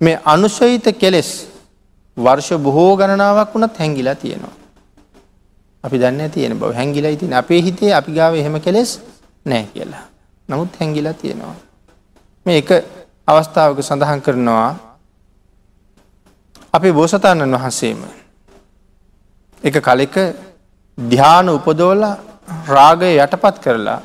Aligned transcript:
මේ 0.00 0.20
අනුශයිත 0.24 0.86
කෙලෙස් 0.98 1.30
වර්ෂ 2.16 2.58
බොහෝ 2.58 2.96
ගණනාවක් 2.96 3.54
වුණත් 3.54 3.78
හැංගිලා 3.78 4.14
තියෙනවා. 4.14 4.54
අපි 5.84 5.96
දන්න 5.98 6.30
තියෙන 6.30 6.58
බව 6.58 6.74
හැංගිලා 6.74 7.10
ඉතින් 7.10 7.32
අපේ 7.34 7.62
හිතේ 7.62 7.94
අපි 7.94 8.12
ගාව 8.12 8.34
එහෙම 8.34 8.60
කෙලෙස් 8.60 9.00
නෑ 9.44 9.64
කියලා. 9.72 10.04
නමුත් 10.48 10.76
හැංගිලා 10.80 11.12
තියෙනවා. 11.14 11.54
මේ 12.46 12.58
එක 12.58 12.70
අවස්ථාවක 13.26 13.82
සඳහන් 13.82 14.22
කරනවා 14.22 14.70
අපි 16.72 16.92
බෝසතාණන් 16.92 17.54
වහන්සේම 17.54 18.00
එක 19.62 19.76
කලෙක 19.80 20.16
ධ්‍යාන 20.98 21.48
උපදෝල 21.48 22.02
රාගය 22.68 23.10
යටපත් 23.16 23.58
කරලා 23.60 24.00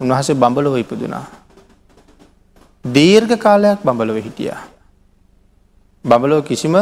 උන්වහසේ 0.00 0.34
බඹලොව 0.34 0.78
ඉපදුනා. 0.78 1.26
දීර්ඝ 2.84 3.36
කාලයක් 3.38 3.84
බඹලොව 3.84 4.18
හිටියා. 4.18 4.75
බඹලෝ 6.06 6.42
කිසිම 6.48 6.76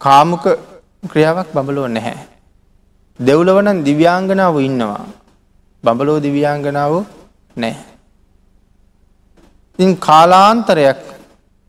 කාමුක 0.00 0.44
ක්‍රියාවක් 1.10 1.48
බඹලෝ 1.56 1.88
නැහැ. 1.88 2.16
දෙව්ලවනන් 3.20 3.84
දිව්‍යාංගනාව 3.88 4.56
ඉන්නවා. 4.60 5.04
බඹලෝ 5.84 6.18
දිව්‍යාංගනාව 6.26 6.92
නෑ. 7.56 7.76
ඉන් 9.78 9.90
කාලාන්තරයක් 10.06 11.00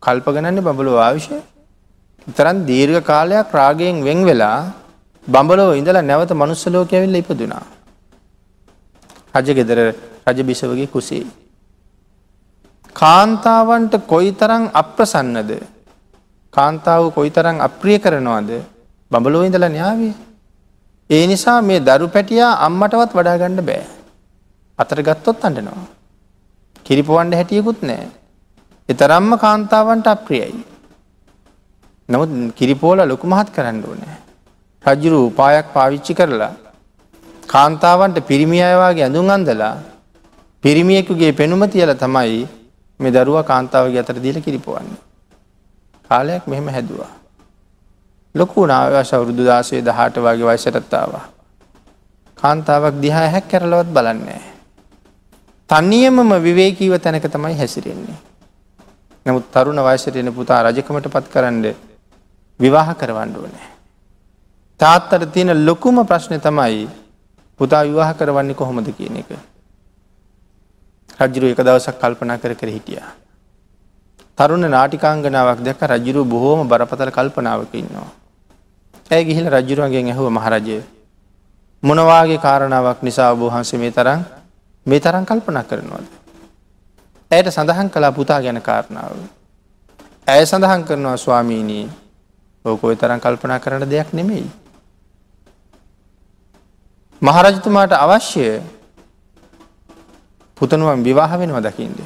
කල්පගනන්නේ 0.04 0.66
බඹලෝ 0.68 0.98
ආවිෂය 0.98 1.40
තරන් 2.28 2.58
දීර්ඝ 2.70 3.02
කාලයක් 3.04 3.56
රාගයෙන් 3.60 4.04
වෙන් 4.04 4.20
වෙලා 4.30 4.60
බඹලෝ 5.28 5.72
ඉඳලා 5.80 6.08
නැවත 6.10 6.32
මනුස්සලෝක 6.42 6.92
ඇවිල්ල 6.94 7.20
ඉපදුනා. 7.22 7.66
රජ 9.36 9.48
ගෙදර 9.58 9.80
රජ 10.28 10.40
බිසවගේ 10.50 10.88
කුසේ. 10.88 11.26
කාන්තාවන්ට 13.02 13.94
කොයි 14.12 14.32
තරං 14.40 14.64
අප්‍රසන්නද 14.82 15.52
කාන්තාව 16.54 17.04
කොයි 17.18 17.32
තරං 17.36 17.58
අප්‍රිය 17.68 17.98
කරනවාද 18.04 18.50
බඹලෝ 19.12 19.44
ඉඳල 19.48 19.66
න්‍යාවේ. 19.76 20.14
ඒ 21.10 21.24
නිසා 21.32 21.60
මේ 21.68 21.80
දරු 21.80 22.08
පැටියා 22.16 22.54
අම්මටවත් 22.68 23.12
වඩාගණ්ඩ 23.18 23.62
බෑ. 23.70 23.84
අතර 24.80 25.00
ගත්තොත් 25.08 25.46
අඩනවා. 25.50 25.86
කිරිපුවන්ඩ 26.86 27.38
හැටියකුත් 27.40 27.82
නෑ. 27.90 28.08
එතරම්ම 28.90 29.32
කාන්තාවන්ට 29.46 30.08
අප්‍රියයි. 30.16 30.66
නමුත් 32.10 32.32
කිරිපෝල 32.60 33.00
ලොකු 33.12 33.28
මහත් 33.28 33.50
කරන්න 33.56 33.80
ඕනෑ. 33.90 34.18
රජ්ජුරු 34.84 35.20
උපායක් 35.30 35.68
පාවිච්චි 35.76 36.14
කරලා 36.20 36.54
කාන්තාවන්ට 37.48 38.20
පිරිමි 38.30 38.60
අයවාගේ 38.68 39.08
ඇඳුම් 39.08 39.30
අන්දලා 39.30 39.76
පිරිමියෙකුගේ 40.64 41.32
පෙනුම 41.40 41.64
තියල 41.74 41.92
තමයි 42.04 42.57
මේ 43.00 43.12
දරුවා 43.12 43.44
කාන්තාවගේ 43.44 44.00
අතර 44.00 44.18
දීල 44.24 44.42
කිරිපුවන්නේ. 44.42 45.02
කාලයක් 46.12 46.48
මෙහෙම 46.48 46.68
හැදවා. 46.68 47.10
ලොකු 48.36 48.66
නාවශ 48.66 49.14
වරුදු 49.14 49.44
දාසේ 49.46 49.82
දහට 49.82 50.18
වගේ 50.18 50.48
වයිසටත්තාවා. 50.48 51.26
කාන්තාවක් 52.38 53.02
දිහා 53.02 53.28
හැක් 53.30 53.48
කරලවත් 53.48 53.90
බලන්නේ. 53.90 54.42
තන්නියමම 55.70 56.32
විවේකීව 56.40 56.94
තැනක 57.00 57.26
තමයි 57.28 57.58
හැසිරෙන්නේ. 57.58 58.20
නමුත් 59.26 59.52
තරුණ 59.52 59.80
වයසටෙන 59.80 60.34
පුතා 60.34 60.64
රජකමට 60.64 61.10
පත් 61.10 61.26
කරන්න 61.30 61.66
විවාහ 62.60 62.96
කරවන්න 62.96 63.36
ඕනෑ. 63.36 63.70
තාත්තට 64.80 65.32
තියෙන 65.34 65.66
ලොකුම 65.66 66.06
ප්‍රශ්නය 66.06 66.40
තමයි 66.40 66.90
පුතා 67.60 67.84
විවාහ 67.84 68.14
කරවන්නේ 68.14 68.56
කොහොමද 68.56 68.90
කියන 68.98 69.18
එක. 69.18 69.30
රජ්ජුරු 71.20 71.50
එක 71.50 71.60
දවසක් 71.60 71.98
කල්පනා 71.98 72.38
කර 72.38 72.54
කර 72.54 72.70
හිටියා. 72.70 73.10
තරුණ 74.38 74.70
නාටිකාංගනාවක් 74.70 75.66
දැක 75.66 75.82
රජුරු 75.84 76.22
බොහෝම 76.26 76.68
බරපතල 76.68 77.10
කල්පනාවක 77.10 77.74
ඉන්නවා. 77.74 78.10
ඇය 79.10 79.26
ගිහිල 79.26 79.50
රජ්ජුරුවන්ගෙන් 79.50 80.14
ඇහුව 80.14 80.30
මහරජය. 80.30 80.84
මොනවාගේ 81.84 82.38
කාරණාවක් 82.38 83.02
නිසා 83.02 83.34
බෝහන්සේ 83.34 83.80
මේ 83.80 83.92
තරම් 83.92 84.22
මේ 84.86 85.00
තරම් 85.00 85.26
කල්පනා 85.26 85.64
කරනවාද. 85.64 86.06
ඇයට 87.32 87.50
සඳහන් 87.50 87.90
කලා 87.90 88.12
පුතා 88.12 88.42
ගැන 88.42 88.62
කාරණාව. 88.62 89.18
ඇය 90.28 90.46
සඳහන් 90.46 90.86
කරනවා 90.86 91.18
ස්වාමීනී 91.18 91.90
ඕකොයි 92.66 92.96
තරම් 92.96 93.20
කල්පනා 93.20 93.60
කරන 93.60 93.90
දෙයක් 93.90 94.14
නෙමෙයි. 94.14 94.46
මහරජතුමාට 97.22 97.94
අවශ්‍ය 97.96 98.62
පුතනුවම් 100.58 101.04
විවාහ 101.04 101.32
වෙනවා 101.40 101.62
දකිින්ද. 101.62 102.00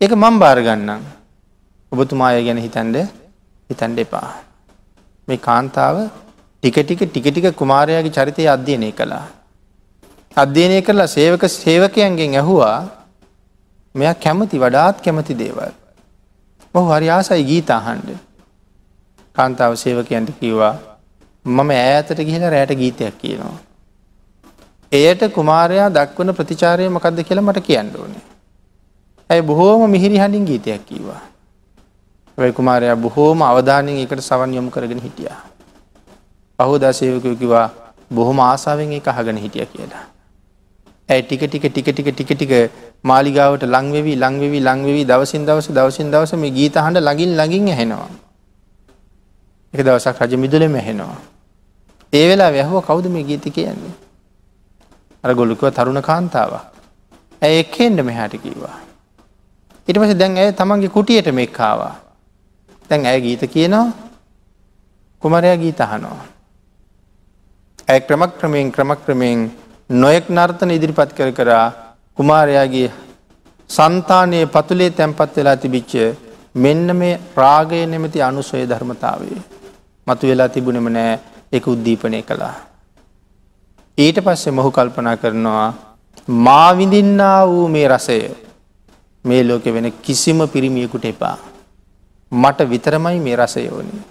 එක 0.00 0.12
මං 0.14 0.38
බාරගන්නම් 0.38 1.02
ඔබතුමාය 1.92 2.44
ගැන 2.44 2.58
හිතන්ඩ 2.58 2.96
හිතන්ඩ 3.70 3.98
එපා. 3.98 4.30
මේ 5.28 5.36
කාන්තාව 5.38 5.96
ටික 6.62 6.78
ටික 6.78 7.02
ටික 7.04 7.26
ටික 7.26 7.46
කුමාරයාගේ 7.54 8.14
චරිතය 8.16 8.46
අධ්‍යයනය 8.46 8.90
කළා. 8.92 9.26
අධ්‍යයනය 10.36 10.78
කරලා 10.82 11.08
සේවක 11.08 11.44
සේවකයන්ගෙන් 11.48 12.38
ඇහුවා 12.40 12.78
මෙයා 13.94 14.14
කැමති 14.16 14.56
වඩාත් 14.56 15.02
කැමති 15.04 15.34
දේවල්. 15.34 15.72
ඔහු 16.74 16.86
හරි 16.90 17.08
ආසයි 17.10 17.42
ගීතාහන්ඩ. 17.44 18.10
කාන්තාව 19.36 19.74
සේවකයන්ට 19.74 20.30
කිව්වා 20.40 20.74
මම 21.44 21.70
ඈතට 21.72 22.20
ගිහිලා 22.20 22.50
රෑට 22.50 22.78
ගීතයක් 22.78 23.18
කියනවා. 23.18 23.58
එයට 24.92 25.22
කුමාරයා 25.32 25.88
දක්වන 25.88 26.34
ප්‍රතිචාරය 26.34 26.88
මකක්ද 26.88 27.22
කියලා 27.26 27.46
මට 27.46 27.62
කියන්න 27.62 27.90
ඕනේ. 27.96 28.22
ඇයි 29.30 29.42
බොහෝම 29.42 29.90
මිහිරි 29.90 30.18
හඬින් 30.18 30.46
ගීතයක් 30.46 30.82
කීවා. 30.86 31.20
වැයි 32.38 32.52
කුමාරයා 32.52 32.96
බොහෝම 32.96 33.42
අවධානයෙන් 33.42 34.00
එකට 34.04 34.20
සවන් 34.20 34.54
යොමු 34.54 34.70
කරගෙන 34.70 35.02
හිටියා. 35.06 35.38
පහෝදා 36.58 36.92
සේවකයෝ 36.92 37.36
කිවා 37.36 37.68
බොහොම 38.10 38.40
ආසාාවෙන් 38.40 38.92
එක 38.92 39.08
අහගෙන 39.08 39.38
හිටිය 39.38 39.66
කියලා. 39.66 40.04
ඇයි 41.08 41.22
ටික 41.22 41.46
ටික 41.46 41.70
ටික 41.70 41.88
ටික 41.88 42.10
ටික 42.10 42.34
ටික 42.34 42.52
මාලිගාවට 43.04 43.70
ලංවෙවී 43.70 44.18
ලංවෙවී 44.18 44.66
ලංවෙවී 44.66 45.06
දවසින් 45.06 45.46
දවස 45.46 45.70
දවසින් 45.70 46.10
දවස 46.10 46.34
මේ 46.34 46.50
ගීත 46.50 46.74
හඬ 46.76 47.06
ලඟින් 47.06 47.38
ලඟින් 47.38 47.68
ඇහෙනවා. 47.68 48.10
එක 49.74 49.80
දවසක් 49.86 50.18
රජ 50.20 50.34
මිදුලෙම 50.36 50.74
ඇහෙනවා. 50.76 51.18
ඒ 52.12 52.28
වෙලා 52.28 52.50
වැැහුව 52.50 52.86
කවුද 52.86 53.12
මේ 53.16 53.22
ගීති 53.24 53.50
කියන්නේ. 53.52 53.98
අර 55.24 55.34
ගොලුකව 55.34 55.70
තරුණ 55.70 56.02
කාන්තාව. 56.02 56.52
ඇය 57.42 57.58
එක්කෙන්ට 57.62 58.04
මෙහාට 58.04 58.34
කීවා. 58.36 58.76
ඉට 59.88 59.98
පස 59.98 60.14
දැන් 60.14 60.36
ඇය 60.36 60.52
තමන්ගේ 60.52 60.94
කුටියට 60.96 61.28
මෙක්කාවා. 61.32 61.94
තැන් 62.88 63.06
ඇය 63.06 63.20
ගීත 63.20 63.42
කියනවා 63.46 63.86
කුමරයා 65.22 65.56
ගීත 65.56 65.80
අහනවා. 65.80 66.24
ඇය 67.88 68.00
ක්‍රමක් 68.00 68.32
ක්‍රමයෙන් 68.38 68.72
ක්‍රමක් 68.72 69.00
ක්‍රමයෙන් 69.04 69.38
නොයෙක් 69.90 70.26
නර්තන 70.30 70.70
ඉදිරිපත් 70.70 71.12
කර 71.18 71.30
කරා 71.32 71.66
කුමාරයාගේ 72.18 72.88
සන්තානයේ 73.70 74.46
පතුලේ 74.46 74.90
තැන්පත් 74.90 75.36
වෙලා 75.36 75.56
තිබිච්ච 75.56 75.92
මෙන්න 76.54 76.96
මේ 76.96 77.20
රාගය 77.36 77.86
නෙමති 77.86 78.22
අනුසොය 78.22 78.64
ධර්මතාවේ. 78.66 79.40
මතු 80.06 80.26
වෙලා 80.26 80.48
තිබුණෙම 80.48 80.88
නෑ 80.92 81.12
එක 81.52 81.66
උද්දීපනය 81.66 82.22
කළා. 82.22 82.54
ඊට 84.00 84.18
පස්සේ 84.26 84.56
මොහු 84.58 84.70
කල්පනා 84.70 85.16
කරනවා 85.16 85.68
මාවිඳින්නා 86.28 87.46
වූ 87.46 87.66
මේ 87.68 87.88
රසය 87.88 88.18
මේ 89.24 89.42
ලෝකෙ 89.42 89.70
වෙන 89.72 89.92
කිසිම 90.02 90.40
පිරිමියකුට 90.48 91.04
එපා. 91.04 91.36
මට 92.32 92.68
විතරමයි 92.70 93.18
මේ 93.20 93.36
රසයෝනි. 93.36 94.02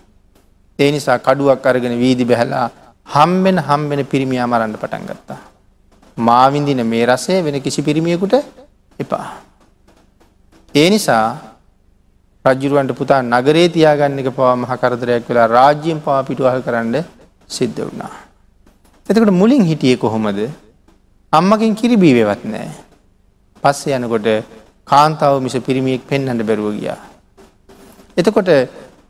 ඒ 0.79 0.91
නිසා 0.91 1.19
කඩුවක් 1.19 1.65
අරගෙන 1.65 1.97
වීදි 1.97 2.25
බැහලා 2.25 2.69
හම්බෙන 3.07 3.59
හම්බෙන 3.59 4.05
පිරිමියා 4.05 4.47
මරන්න 4.47 4.75
පටන් 4.75 5.05
ගත්තා. 5.05 5.39
මාවිඳින 6.17 6.85
මේ 6.85 7.05
රසය 7.05 7.43
වෙන 7.43 7.61
කිසි 7.61 7.81
පිරිමියකුට 7.81 8.35
එපා. 8.99 9.27
ඒ 10.75 10.89
නිසා 10.89 11.25
රජ්ජුරුවන්ට 12.45 12.93
පුතා 12.93 13.21
නගරේ 13.23 13.69
තියාගන්න 13.69 14.19
එක 14.19 14.31
පවා 14.31 14.55
මහකරදරයක් 14.55 15.29
වෙලා 15.29 15.47
රාජ්‍යයෙන් 15.49 16.01
පවා 16.01 16.23
පිටුවහ 16.23 16.59
කරන්න 16.65 17.05
සිද්ධ 17.49 17.81
වුණා. 17.81 18.28
එතකට 19.09 19.31
මුලින් 19.31 19.63
හිටිය 19.63 19.97
කොහොමද 19.97 20.39
අම්මකින් 21.33 21.75
කිරිබී 21.75 22.13
වෙවත් 22.13 22.43
නෑ. 22.45 22.69
පස්සේ 23.63 23.95
යනකොට 23.95 24.27
කාන්තාව 24.87 25.41
මිස 25.41 25.55
පිරිමියෙක් 25.59 26.03
පෙන්හට 26.03 26.43
බැරුව 26.43 26.75
ගියා. 26.75 26.97
එතකොට 28.17 28.49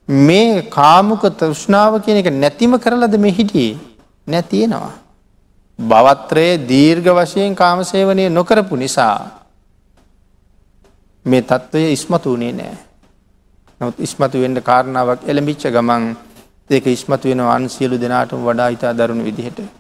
මේ 0.10 0.62
කාමුක 0.70 1.24
තෘෂ්ණාව 1.34 2.00
කියන 2.04 2.18
එක 2.18 2.30
නැතිම 2.34 2.74
කරලද 2.78 3.16
මේ 3.18 3.32
හිටියේ 3.32 3.80
නැතියෙනවා. 4.28 4.94
බවත්‍රයේ 5.80 6.62
දීර්ඝ 6.66 7.10
වශයෙන් 7.18 7.56
කාමසේවනය 7.56 8.30
නොකරපු 8.30 8.76
නිසා 8.76 9.18
මේ 11.26 11.42
තත්ත්වය 11.42 11.92
ඉස්මතු 11.92 12.36
වනේ 12.36 12.54
නෑ. 12.54 12.78
නොත් 13.82 14.00
ඉස්මතු 14.00 14.40
වෙන්ට 14.40 14.60
කාරණාවක් 14.62 15.28
එළඹිච්ච 15.28 15.68
ගමන් 15.70 16.08
ඒක 16.70 16.88
ඉස්මතු 16.88 17.30
වෙන 17.30 17.44
අන් 17.48 17.70
සියලු 17.70 17.96
දෙනාටම 17.98 18.42
වඩා 18.42 18.70
ඉතා 18.70 18.94
දරුණු 18.94 19.24
විදිහට 19.24 19.60